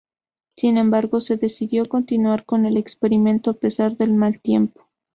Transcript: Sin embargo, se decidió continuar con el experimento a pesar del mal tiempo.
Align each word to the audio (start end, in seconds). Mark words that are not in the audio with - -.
Sin 0.55 0.79
embargo, 0.79 1.21
se 1.21 1.37
decidió 1.37 1.85
continuar 1.85 2.43
con 2.43 2.65
el 2.65 2.75
experimento 2.77 3.51
a 3.51 3.53
pesar 3.53 3.97
del 3.97 4.15
mal 4.15 4.39
tiempo. 4.39 4.89